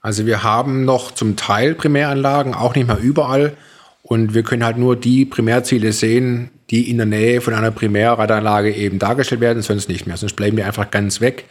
[0.00, 3.56] Also wir haben noch zum Teil Primäranlagen, auch nicht mehr überall.
[4.02, 8.72] Und wir können halt nur die Primärziele sehen, die in der Nähe von einer Primärradaranlage
[8.72, 10.16] eben dargestellt werden, sonst nicht mehr.
[10.16, 11.44] Sonst bleiben die einfach ganz weg.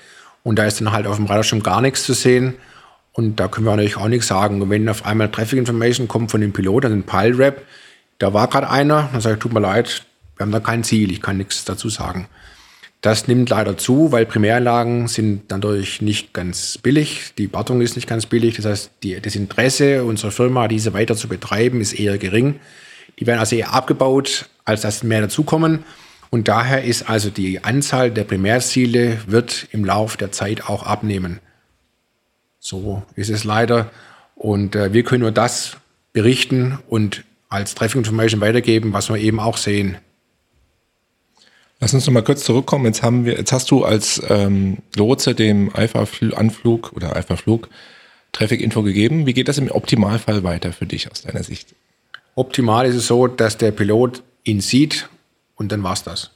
[0.44, 2.56] Und da ist dann halt auf dem Radarschirm gar nichts zu sehen.
[3.14, 4.62] Und da können wir natürlich auch nichts sagen.
[4.62, 7.62] Und wenn auf einmal Traffic Information kommt von dem Pilot, also ein Pile-Rap,
[8.18, 10.06] da war gerade einer, dann sage ich, tut mir leid,
[10.38, 12.28] wir haben da kein Ziel, ich kann nichts dazu sagen.
[13.02, 17.34] Das nimmt leider zu, weil Primäranlagen sind dadurch nicht ganz billig.
[17.38, 18.56] Die Wartung ist nicht ganz billig.
[18.56, 22.60] Das heißt, die, das Interesse unserer Firma, diese weiter zu betreiben, ist eher gering.
[23.20, 25.84] Die werden also eher abgebaut, als dass mehr dazukommen.
[26.32, 31.40] Und daher ist also die Anzahl der Primärziele wird im Laufe der Zeit auch abnehmen.
[32.60, 33.92] So ist es leider.
[34.34, 35.78] Und äh, wir können nur das
[36.12, 37.24] berichten und
[37.56, 39.98] als Traffic Information weitergeben, was wir eben auch sehen.
[41.80, 42.86] Lass uns noch mal kurz zurückkommen.
[42.86, 47.70] Jetzt haben wir, jetzt hast du als ähm, Lotse dem Alpha-Anflug oder Alpha-Flug
[48.32, 49.26] Traffic-Info gegeben.
[49.26, 51.74] Wie geht das im Optimalfall weiter für dich aus deiner Sicht?
[52.36, 55.10] Optimal ist es so, dass der Pilot ihn sieht
[55.56, 56.32] und dann war's das.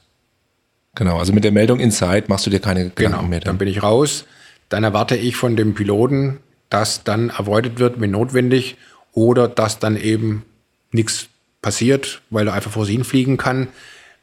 [0.94, 3.40] Genau, also mit der Meldung Inside machst du dir keine Gedanken Genau, mehr.
[3.40, 4.24] dann bin ich raus.
[4.70, 8.76] Dann erwarte ich von dem Piloten, dass dann avoided wird, wenn notwendig,
[9.12, 10.44] oder dass dann eben
[10.92, 11.28] nichts
[11.62, 13.68] passiert, weil er einfach vor sie hinfliegen kann.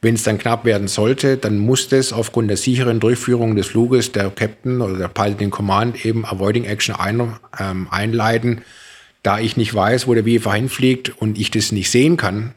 [0.02, 4.12] Wenn es dann knapp werden sollte, dann muss das aufgrund der sicheren Durchführung des Fluges
[4.12, 8.62] der Captain oder der Pilot in Command eben Avoiding Action ein, ähm, einleiten.
[9.24, 12.54] Da ich nicht weiß, wo der WFA hinfliegt und ich das nicht sehen kann,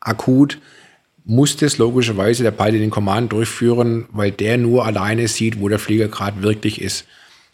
[0.00, 0.58] akut,
[1.24, 5.78] muss das logischerweise der Pilot in Command durchführen, weil der nur alleine sieht, wo der
[5.78, 7.06] Flieger gerade wirklich ist.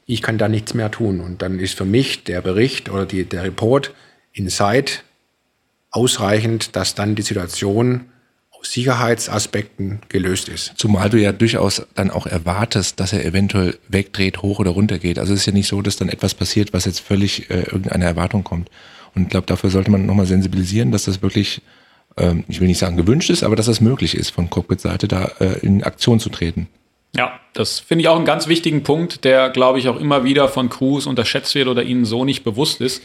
[0.06, 1.20] Ich kann da nichts mehr tun.
[1.20, 3.94] Und dann ist für mich der Bericht oder die, der Report
[4.32, 5.04] in Sight
[5.90, 8.06] ausreichend, dass dann die Situation
[8.60, 10.74] aus Sicherheitsaspekten gelöst ist.
[10.76, 15.18] Zumal du ja durchaus dann auch erwartest, dass er eventuell wegdreht, hoch oder runter geht.
[15.18, 18.04] Also es ist ja nicht so, dass dann etwas passiert, was jetzt völlig äh, irgendeiner
[18.04, 18.70] Erwartung kommt.
[19.14, 21.62] Und ich glaube, dafür sollte man nochmal sensibilisieren, dass das wirklich,
[22.16, 25.32] ähm, ich will nicht sagen gewünscht ist, aber dass das möglich ist, von Cockpit-Seite da
[25.40, 26.68] äh, in Aktion zu treten.
[27.16, 30.48] Ja, das finde ich auch einen ganz wichtigen Punkt, der, glaube ich, auch immer wieder
[30.48, 33.02] von Crews unterschätzt wird oder ihnen so nicht bewusst ist.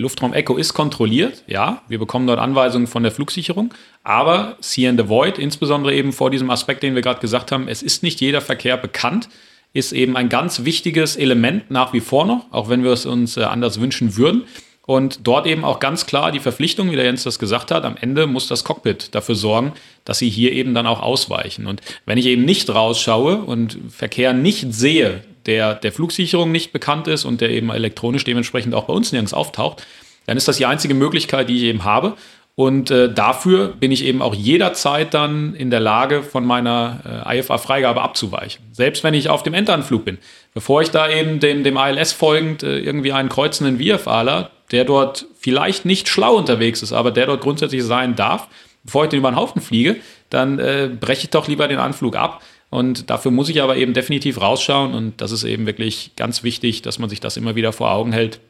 [0.00, 5.00] Luftraum Echo ist kontrolliert, ja, wir bekommen dort Anweisungen von der Flugsicherung, aber See and
[5.00, 8.40] Avoid, insbesondere eben vor diesem Aspekt, den wir gerade gesagt haben, es ist nicht jeder
[8.40, 9.28] Verkehr bekannt,
[9.72, 13.36] ist eben ein ganz wichtiges Element nach wie vor noch, auch wenn wir es uns
[13.36, 14.44] äh, anders wünschen würden.
[14.86, 17.98] Und dort eben auch ganz klar die Verpflichtung, wie der Jens das gesagt hat, am
[17.98, 21.66] Ende muss das Cockpit dafür sorgen, dass sie hier eben dann auch ausweichen.
[21.66, 27.08] Und wenn ich eben nicht rausschaue und Verkehr nicht sehe, der der Flugsicherung nicht bekannt
[27.08, 29.84] ist und der eben elektronisch dementsprechend auch bei uns nirgends auftaucht,
[30.26, 32.14] dann ist das die einzige Möglichkeit, die ich eben habe.
[32.54, 37.38] Und äh, dafür bin ich eben auch jederzeit dann in der Lage, von meiner äh,
[37.38, 38.64] IFA-Freigabe abzuweichen.
[38.72, 40.18] Selbst wenn ich auf dem Endanflug bin.
[40.54, 45.26] Bevor ich da eben dem, dem ILS folgend äh, irgendwie einen kreuzenden VFAler, der dort
[45.38, 48.48] vielleicht nicht schlau unterwegs ist, aber der dort grundsätzlich sein darf,
[48.82, 49.94] bevor ich den über den Haufen fliege,
[50.28, 52.42] dann äh, breche ich doch lieber den Anflug ab.
[52.70, 54.94] Und dafür muss ich aber eben definitiv rausschauen.
[54.94, 58.12] Und das ist eben wirklich ganz wichtig, dass man sich das immer wieder vor Augen
[58.12, 58.40] hält,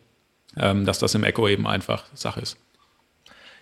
[0.57, 2.57] ähm, dass das im Echo eben einfach Sache ist.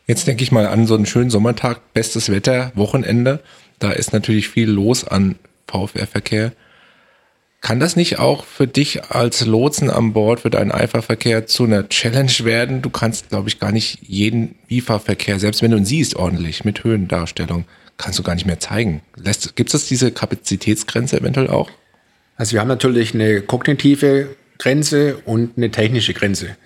[0.07, 3.41] Jetzt denke ich mal an so einen schönen Sommertag, bestes Wetter, Wochenende.
[3.79, 6.53] Da ist natürlich viel los an VFR-Verkehr.
[7.61, 11.89] Kann das nicht auch für dich als Lotsen an Bord für deinen Eiferverkehr zu einer
[11.89, 12.81] Challenge werden?
[12.81, 16.85] Du kannst, glaube ich, gar nicht jeden IFA-Verkehr, selbst wenn du ihn siehst ordentlich mit
[16.85, 17.65] Höhendarstellung,
[17.97, 19.03] kannst du gar nicht mehr zeigen.
[19.55, 21.71] Gibt es diese Kapazitätsgrenze eventuell auch?
[22.37, 26.57] Also wir haben natürlich eine kognitive Grenze und eine technische Grenze.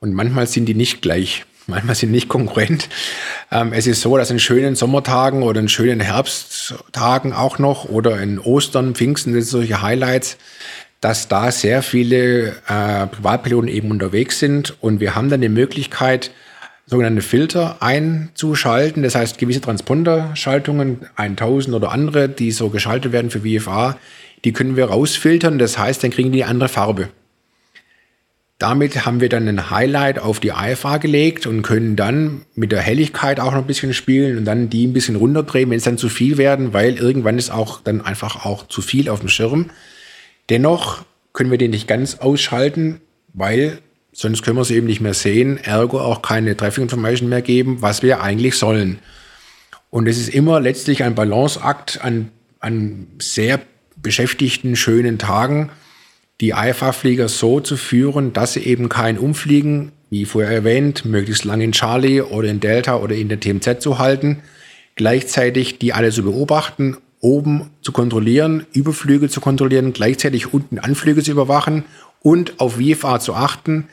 [0.00, 1.44] Und manchmal sind die nicht gleich.
[1.66, 2.88] Manchmal sind nicht konkurrent.
[3.52, 8.22] Ähm, es ist so, dass in schönen Sommertagen oder in schönen Herbsttagen auch noch oder
[8.22, 10.38] in Ostern, Pfingsten, sind solche Highlights,
[11.02, 14.82] dass da sehr viele äh, Privatpiloten eben unterwegs sind.
[14.82, 16.30] Und wir haben dann die Möglichkeit,
[16.88, 19.02] sogenannte Filter einzuschalten.
[19.02, 23.98] Das heißt, gewisse Transponderschaltungen, 1000 oder andere, die so geschaltet werden für VFA,
[24.44, 25.58] die können wir rausfiltern.
[25.58, 27.10] Das heißt, dann kriegen die eine andere Farbe.
[28.58, 32.80] Damit haben wir dann ein Highlight auf die IFA gelegt und können dann mit der
[32.80, 35.98] Helligkeit auch noch ein bisschen spielen und dann die ein bisschen runterdrehen, wenn es dann
[35.98, 39.70] zu viel werden, weil irgendwann ist auch dann einfach auch zu viel auf dem Schirm.
[40.50, 43.00] Dennoch können wir den nicht ganz ausschalten,
[43.32, 43.78] weil
[44.18, 47.82] sonst können wir sie eben nicht mehr sehen, ergo auch keine Traffic Information mehr geben,
[47.82, 48.98] was wir eigentlich sollen.
[49.90, 53.60] Und es ist immer letztlich ein Balanceakt an, an sehr
[53.94, 55.70] beschäftigten, schönen Tagen,
[56.40, 61.60] die IFA-Flieger so zu führen, dass sie eben kein Umfliegen, wie vorher erwähnt, möglichst lang
[61.60, 64.40] in Charlie oder in Delta oder in der TMZ zu halten,
[64.96, 71.30] gleichzeitig die alle zu beobachten, oben zu kontrollieren, Überflüge zu kontrollieren, gleichzeitig unten Anflüge zu
[71.30, 71.84] überwachen
[72.20, 73.88] und auf VFA zu achten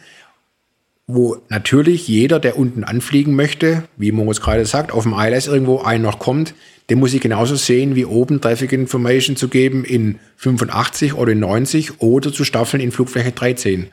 [1.07, 5.81] wo natürlich jeder, der unten anfliegen möchte, wie Moritz gerade sagt, auf dem ILS irgendwo
[5.81, 6.55] ein noch kommt,
[6.89, 11.39] den muss ich genauso sehen, wie oben Traffic Information zu geben in 85 oder in
[11.39, 13.87] 90 oder zu staffeln in Flugfläche 13.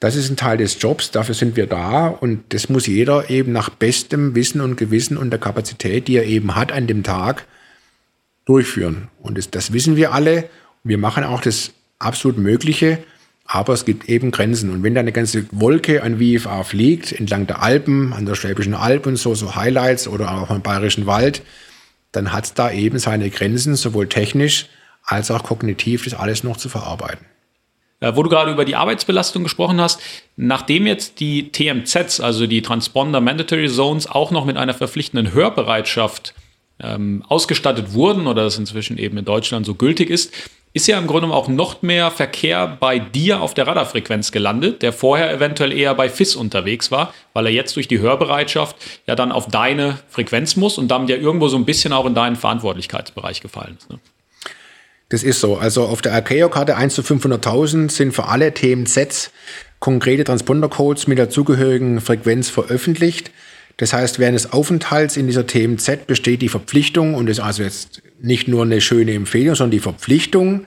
[0.00, 3.52] Das ist ein Teil des Jobs, dafür sind wir da und das muss jeder eben
[3.52, 7.46] nach bestem Wissen und Gewissen und der Kapazität, die er eben hat an dem Tag,
[8.44, 9.08] durchführen.
[9.20, 10.48] Und das, das wissen wir alle.
[10.82, 12.98] Wir machen auch das absolut Mögliche,
[13.46, 14.70] aber es gibt eben Grenzen.
[14.70, 18.74] Und wenn da eine ganze Wolke an VFA fliegt, entlang der Alpen, an der Schwäbischen
[18.74, 21.42] Alb und so, so Highlights oder auch im Bayerischen Wald,
[22.12, 24.66] dann hat es da eben seine Grenzen, sowohl technisch
[25.04, 27.26] als auch kognitiv, das alles noch zu verarbeiten.
[28.00, 30.00] Wo du gerade über die Arbeitsbelastung gesprochen hast,
[30.36, 36.34] nachdem jetzt die TMZs, also die Transponder Mandatory Zones, auch noch mit einer verpflichtenden Hörbereitschaft
[36.80, 40.32] ähm, ausgestattet wurden oder das inzwischen eben in Deutschland so gültig ist,
[40.74, 44.92] ist ja im Grunde auch noch mehr Verkehr bei dir auf der Radarfrequenz gelandet, der
[44.92, 49.32] vorher eventuell eher bei FIS unterwegs war, weil er jetzt durch die Hörbereitschaft ja dann
[49.32, 53.42] auf deine Frequenz muss und damit ja irgendwo so ein bisschen auch in deinen Verantwortlichkeitsbereich
[53.42, 53.90] gefallen ist.
[53.90, 53.98] Ne?
[55.10, 55.58] Das ist so.
[55.58, 59.30] Also auf der Arceo-Karte 1 zu 500.000 sind für alle Themensets
[59.78, 63.30] konkrete Transponder-Codes mit der zugehörigen Frequenz veröffentlicht.
[63.76, 68.00] Das heißt, während des Aufenthalts in dieser TMZ besteht die Verpflichtung, und das also jetzt
[68.22, 70.66] nicht nur eine schöne Empfehlung, sondern die Verpflichtung,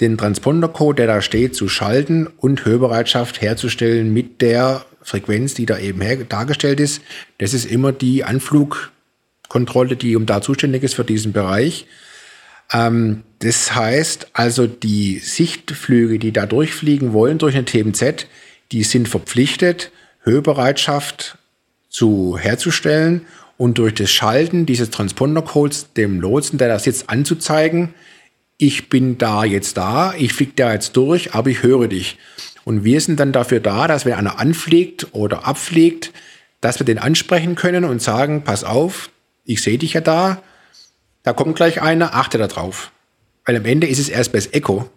[0.00, 5.78] den Transponder-Code, der da steht, zu schalten und Hörbereitschaft herzustellen mit der Frequenz, die da
[5.78, 7.00] eben dargestellt ist.
[7.38, 11.86] Das ist immer die Anflugkontrolle, die um da zuständig ist für diesen Bereich.
[12.72, 18.26] Ähm, das heißt also, die Sichtflüge, die da durchfliegen wollen durch eine TMZ,
[18.72, 19.92] die sind verpflichtet,
[20.22, 21.38] Höhebereitschaft
[21.88, 23.22] zu herzustellen
[23.58, 27.94] und durch das Schalten dieses Transponder-Codes dem Lotsen, der da sitzt, anzuzeigen,
[28.58, 32.18] ich bin da jetzt da, ich fliege da jetzt durch, aber ich höre dich.
[32.64, 36.12] Und wir sind dann dafür da, dass wenn einer anfliegt oder abfliegt,
[36.60, 39.10] dass wir den ansprechen können und sagen, pass auf,
[39.44, 40.42] ich sehe dich ja da,
[41.22, 42.90] da kommt gleich einer, achte da drauf.
[43.44, 44.88] Weil am Ende ist es erst bei Echo,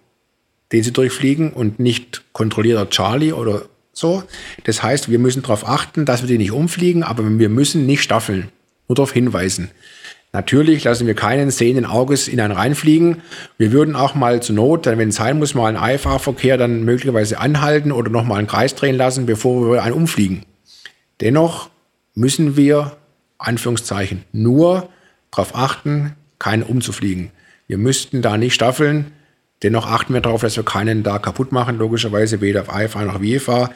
[0.71, 3.63] den sie durchfliegen und nicht kontrollierter Charlie oder
[3.99, 4.23] so.
[4.63, 8.01] Das heißt, wir müssen darauf achten, dass wir die nicht umfliegen, aber wir müssen nicht
[8.01, 8.49] staffeln.
[8.87, 9.69] Nur darauf hinweisen.
[10.31, 13.21] Natürlich lassen wir keinen sehenden Auges in einen reinfliegen.
[13.57, 17.39] Wir würden auch mal zur Not, wenn es sein muss, mal einen IFA-Verkehr dann möglicherweise
[17.39, 20.43] anhalten oder nochmal einen Kreis drehen lassen, bevor wir einen umfliegen.
[21.19, 21.69] Dennoch
[22.13, 22.97] müssen wir,
[23.39, 24.89] Anführungszeichen, nur
[25.31, 27.31] darauf achten, keinen umzufliegen.
[27.67, 29.11] Wir müssten da nicht staffeln.
[29.63, 33.21] Dennoch achten wir darauf, dass wir keinen da kaputt machen, logischerweise weder auf IFA noch
[33.21, 33.71] VFA.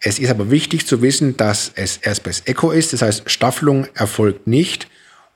[0.00, 2.92] Es ist aber wichtig zu wissen, dass es erst bei Echo ist.
[2.92, 4.88] Das heißt, Staffelung erfolgt nicht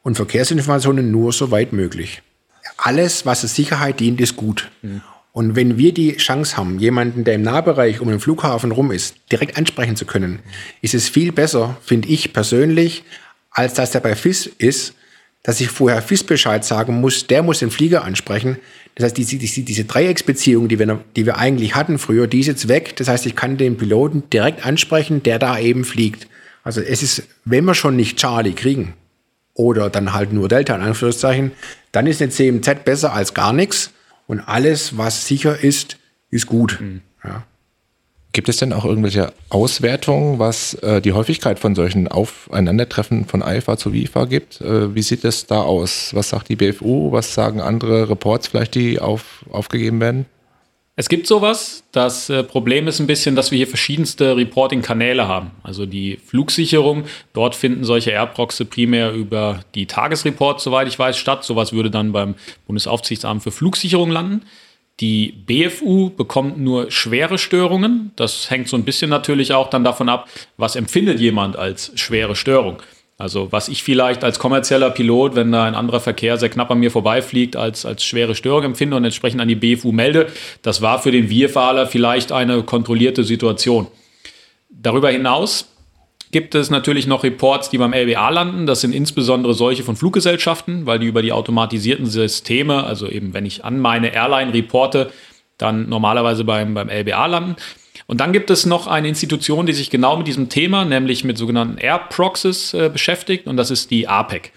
[0.02, 2.22] und Verkehrsinformationen nur so weit möglich.
[2.76, 4.70] Alles, was der Sicherheit dient, ist gut.
[4.82, 5.02] Mhm.
[5.32, 9.16] Und wenn wir die Chance haben, jemanden, der im Nahbereich um den Flughafen rum ist,
[9.30, 10.40] direkt ansprechen zu können,
[10.82, 13.02] ist es viel besser, finde ich persönlich,
[13.50, 14.94] als dass der bei FIS ist
[15.42, 18.58] dass ich vorher FIS Bescheid sagen muss, der muss den Flieger ansprechen.
[18.94, 22.46] Das heißt, diese, diese, diese Dreiecksbeziehung, die wir, die wir eigentlich hatten früher, die ist
[22.46, 22.94] jetzt weg.
[22.96, 26.28] Das heißt, ich kann den Piloten direkt ansprechen, der da eben fliegt.
[26.62, 28.94] Also es ist, wenn wir schon nicht Charlie kriegen
[29.54, 31.52] oder dann halt nur Delta in Anführungszeichen,
[31.90, 33.90] dann ist eine CMZ besser als gar nichts.
[34.28, 35.98] Und alles, was sicher ist,
[36.30, 36.80] ist gut.
[36.80, 37.02] Mhm.
[37.24, 37.44] Ja.
[38.32, 43.76] Gibt es denn auch irgendwelche Auswertungen, was äh, die Häufigkeit von solchen Aufeinandertreffen von Alpha
[43.76, 44.62] zu VIFA gibt?
[44.62, 46.14] Äh, wie sieht es da aus?
[46.14, 47.12] Was sagt die BFU?
[47.12, 50.24] Was sagen andere Reports vielleicht, die auf, aufgegeben werden?
[50.96, 51.84] Es gibt sowas.
[51.92, 55.50] Das äh, Problem ist ein bisschen, dass wir hier verschiedenste Reporting-Kanäle haben.
[55.62, 61.44] Also die Flugsicherung, dort finden solche Airproxe primär über die Tagesreports, soweit ich weiß, statt.
[61.44, 62.34] Sowas würde dann beim
[62.66, 64.42] Bundesaufsichtsamt für Flugsicherung landen.
[65.00, 68.12] Die BFU bekommt nur schwere Störungen.
[68.16, 72.36] Das hängt so ein bisschen natürlich auch dann davon ab, was empfindet jemand als schwere
[72.36, 72.82] Störung.
[73.18, 76.78] Also was ich vielleicht als kommerzieller Pilot, wenn da ein anderer Verkehr sehr knapp an
[76.78, 80.26] mir vorbeifliegt, als, als schwere Störung empfinde und entsprechend an die BFU melde,
[80.62, 83.86] das war für den Wir-Fahrer vielleicht eine kontrollierte Situation.
[84.70, 85.71] Darüber hinaus
[86.32, 88.66] gibt es natürlich noch Reports, die beim LBA landen.
[88.66, 93.46] Das sind insbesondere solche von Fluggesellschaften, weil die über die automatisierten Systeme, also eben wenn
[93.46, 95.12] ich an meine Airline reporte,
[95.58, 97.56] dann normalerweise beim, beim LBA landen.
[98.06, 101.38] Und dann gibt es noch eine Institution, die sich genau mit diesem Thema, nämlich mit
[101.38, 104.52] sogenannten Air Proxies äh, beschäftigt, und das ist die APEC.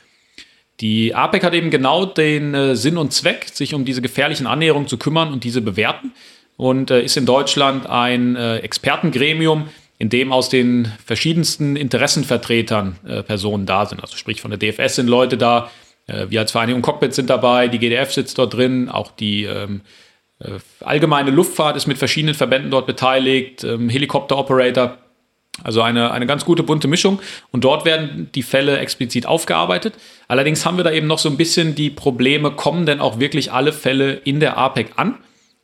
[0.80, 4.88] Die APEC hat eben genau den äh, Sinn und Zweck, sich um diese gefährlichen Annäherungen
[4.88, 6.14] zu kümmern und diese bewerten
[6.58, 13.24] und äh, ist in Deutschland ein äh, Expertengremium, in dem aus den verschiedensten Interessenvertretern äh,
[13.24, 14.02] Personen da sind.
[14.02, 15.72] Also sprich von der DFS sind Leute da,
[16.08, 19.82] äh, wir als Vereinigung Cockpit sind dabei, die GDF sitzt dort drin, auch die ähm,
[20.40, 24.98] äh, allgemeine Luftfahrt ist mit verschiedenen Verbänden dort beteiligt, ähm, Helikopteroperator.
[25.64, 27.22] Also eine, eine ganz gute bunte Mischung.
[27.52, 29.94] Und dort werden die Fälle explizit aufgearbeitet.
[30.28, 33.54] Allerdings haben wir da eben noch so ein bisschen die Probleme, kommen denn auch wirklich
[33.54, 35.18] alle Fälle in der APEC an,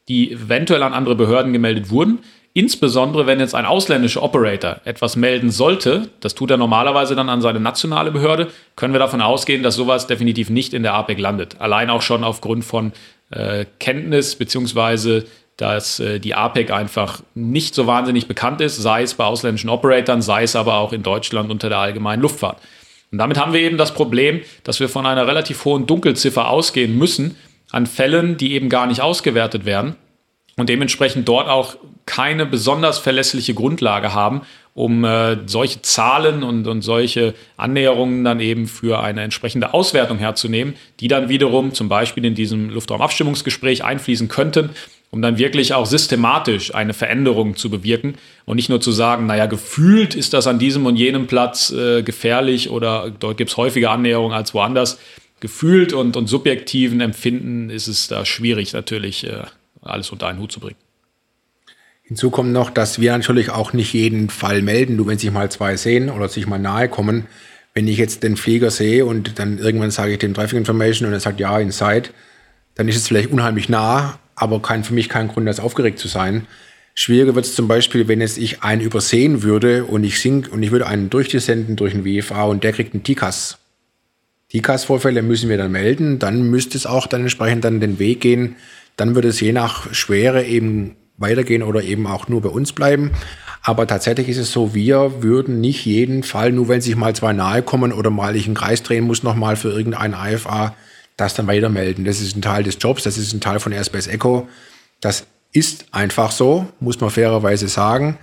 [0.08, 2.20] die eventuell an andere Behörden gemeldet wurden.
[2.54, 7.42] Insbesondere wenn jetzt ein ausländischer Operator etwas melden sollte, das tut er normalerweise dann an
[7.42, 11.62] seine nationale Behörde, können wir davon ausgehen, dass sowas definitiv nicht in der APEC landet.
[11.62, 12.92] Allein auch schon aufgrund von
[13.30, 15.26] äh, Kenntnis beziehungsweise
[15.58, 20.22] dass äh, die APEC einfach nicht so wahnsinnig bekannt ist, sei es bei ausländischen Operatoren,
[20.22, 22.58] sei es aber auch in Deutschland unter der allgemeinen Luftfahrt.
[23.12, 26.98] Und damit haben wir eben das Problem, dass wir von einer relativ hohen Dunkelziffer ausgehen
[26.98, 27.38] müssen
[27.70, 29.96] an Fällen, die eben gar nicht ausgewertet werden
[30.58, 34.42] und dementsprechend dort auch keine besonders verlässliche Grundlage haben,
[34.74, 40.76] um äh, solche Zahlen und, und solche Annäherungen dann eben für eine entsprechende Auswertung herzunehmen,
[41.00, 44.70] die dann wiederum zum Beispiel in diesem Luftraumabstimmungsgespräch einfließen könnten,
[45.10, 49.46] um dann wirklich auch systematisch eine Veränderung zu bewirken und nicht nur zu sagen, naja,
[49.46, 53.92] gefühlt ist das an diesem und jenem Platz äh, gefährlich oder dort gibt es häufiger
[53.92, 55.00] Annäherungen als woanders.
[55.42, 59.44] Gefühlt und, und subjektiven Empfinden ist es da schwierig natürlich äh,
[59.82, 60.78] alles unter einen Hut zu bringen.
[62.04, 64.98] Hinzu kommt noch, dass wir natürlich auch nicht jeden Fall melden.
[64.98, 67.28] Du, wenn sich mal zwei sehen oder sich mal nahe kommen,
[67.74, 71.14] wenn ich jetzt den Flieger sehe und dann irgendwann sage ich dem Traffic Information und
[71.14, 72.10] er sagt ja, inside,
[72.76, 76.08] dann ist es vielleicht unheimlich nah, aber kein, für mich kein Grund, als aufgeregt zu
[76.08, 76.48] sein.
[76.94, 80.62] Schwieriger wird es zum Beispiel, wenn es ich einen übersehen würde und ich sink und
[80.62, 83.58] ich würde einen durchdesenden durch den WFA und der kriegt einen TICAS.
[84.50, 88.58] TICAS-Vorfälle müssen wir dann melden, dann müsste es auch dann entsprechend dann den Weg gehen,
[88.98, 93.12] dann würde es je nach Schwere eben weitergehen oder eben auch nur bei uns bleiben.
[93.64, 97.34] Aber tatsächlich ist es so, wir würden nicht jeden Fall, nur wenn sich mal zwei
[97.34, 100.76] nahe kommen oder mal ich einen Kreis drehen muss, nochmal für irgendein IFA,
[101.16, 102.06] das dann weitermelden.
[102.06, 104.48] Das ist ein Teil des Jobs, das ist ein Teil von Airspace Echo.
[105.00, 108.18] Das ist einfach so, muss man fairerweise sagen.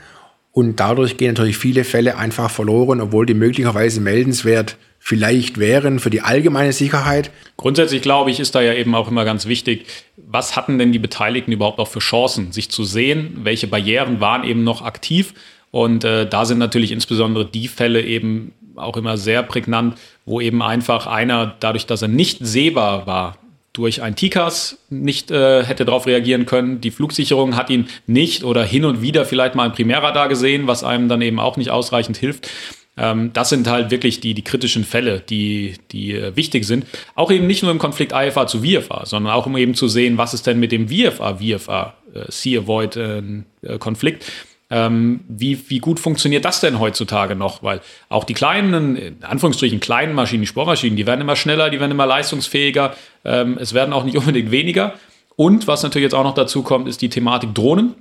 [0.51, 6.11] Und dadurch gehen natürlich viele Fälle einfach verloren, obwohl die möglicherweise meldenswert vielleicht wären für
[6.11, 7.31] die allgemeine Sicherheit.
[7.57, 10.99] Grundsätzlich glaube ich, ist da ja eben auch immer ganz wichtig, was hatten denn die
[10.99, 15.35] Beteiligten überhaupt auch für Chancen, sich zu sehen, welche Barrieren waren eben noch aktiv.
[15.71, 20.63] Und äh, da sind natürlich insbesondere die Fälle eben auch immer sehr prägnant, wo eben
[20.63, 23.39] einfach einer, dadurch, dass er nicht sehbar war,
[23.79, 26.81] durch ein TICAS nicht äh, hätte darauf reagieren können.
[26.81, 30.83] Die Flugsicherung hat ihn nicht oder hin und wieder vielleicht mal im Primärradar gesehen, was
[30.83, 32.51] einem dann eben auch nicht ausreichend hilft.
[32.99, 36.87] Ähm, das sind halt wirklich die, die kritischen Fälle, die, die äh, wichtig sind.
[37.15, 40.19] Auch eben nicht nur im Konflikt IFA zu VFA, sondern auch um eben zu sehen,
[40.19, 44.23] was ist denn mit dem VFA-VFA äh, Sea-Avoid-Konflikt.
[44.23, 44.27] Äh,
[44.71, 47.63] ähm, wie, wie gut funktioniert das denn heutzutage noch?
[47.63, 47.81] Weil
[48.11, 51.93] auch die kleinen, in Anführungsstrichen kleinen Maschinen, die Sportmaschinen, die werden immer schneller, die werden
[51.93, 52.95] immer leistungsfähiger.
[53.25, 54.95] Ähm, es werden auch nicht unbedingt weniger.
[55.37, 57.95] Und was natürlich jetzt auch noch dazu kommt, ist die Thematik Drohnen.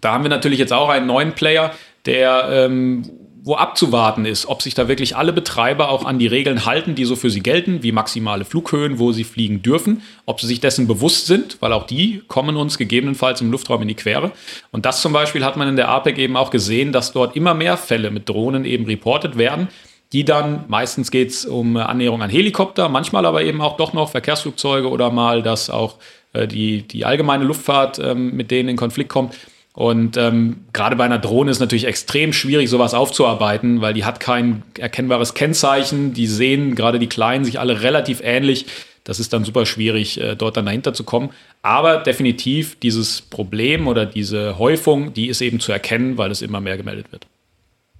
[0.00, 1.72] Da haben wir natürlich jetzt auch einen neuen Player,
[2.06, 3.02] der ähm,
[3.42, 7.04] wo abzuwarten ist, ob sich da wirklich alle Betreiber auch an die Regeln halten, die
[7.04, 10.86] so für sie gelten, wie maximale Flughöhen, wo sie fliegen dürfen, ob sie sich dessen
[10.86, 14.32] bewusst sind, weil auch die kommen uns gegebenenfalls im Luftraum in die Quere.
[14.72, 17.54] Und das zum Beispiel hat man in der APEC eben auch gesehen, dass dort immer
[17.54, 19.68] mehr Fälle mit Drohnen eben reportet werden,
[20.12, 24.10] die dann, meistens geht es um Annäherung an Helikopter, manchmal aber eben auch doch noch
[24.10, 25.96] Verkehrsflugzeuge oder mal, dass auch
[26.32, 29.34] äh, die, die allgemeine Luftfahrt ähm, mit denen in Konflikt kommt
[29.78, 34.18] und ähm, gerade bei einer Drohne ist natürlich extrem schwierig, sowas aufzuarbeiten, weil die hat
[34.18, 36.12] kein erkennbares Kennzeichen.
[36.14, 38.66] Die sehen gerade die Kleinen sich alle relativ ähnlich.
[39.04, 41.30] Das ist dann super schwierig, äh, dort dann dahinter zu kommen.
[41.62, 46.60] Aber definitiv dieses Problem oder diese Häufung, die ist eben zu erkennen, weil es immer
[46.60, 47.28] mehr gemeldet wird.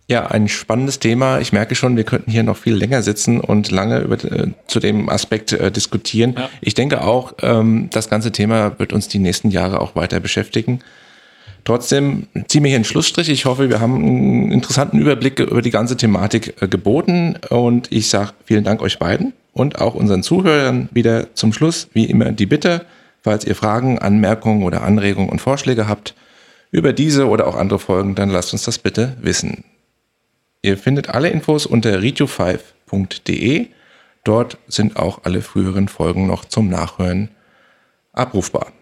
[0.09, 1.39] Ja, ein spannendes Thema.
[1.39, 4.81] Ich merke schon, wir könnten hier noch viel länger sitzen und lange über, äh, zu
[4.81, 6.35] dem Aspekt äh, diskutieren.
[6.37, 6.51] Ja.
[6.61, 10.81] Ich denke auch, ähm, das ganze Thema wird uns die nächsten Jahre auch weiter beschäftigen.
[11.65, 13.29] Trotzdem ziehe mir hier einen Schlussstrich.
[13.29, 17.37] Ich hoffe, wir haben einen interessanten Überblick über die ganze Thematik äh, geboten.
[17.51, 22.05] Und ich sage vielen Dank euch beiden und auch unseren Zuhörern wieder zum Schluss, wie
[22.05, 22.87] immer, die Bitte,
[23.23, 26.15] falls ihr Fragen, Anmerkungen oder Anregungen und Vorschläge habt
[26.71, 29.65] über diese oder auch andere Folgen, dann lasst uns das bitte wissen.
[30.63, 33.67] Ihr findet alle Infos unter radio5.de.
[34.25, 37.31] Dort sind auch alle früheren Folgen noch zum Nachhören
[38.13, 38.73] abrufbar.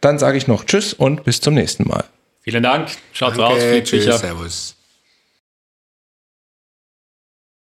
[0.00, 2.04] Dann sage ich noch Tschüss und bis zum nächsten Mal.
[2.40, 2.88] Vielen Dank.
[3.12, 3.60] Schaut raus.
[3.84, 4.04] Tschüss.
[4.04, 4.77] Servus.